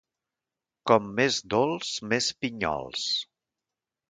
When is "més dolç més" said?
1.19-2.31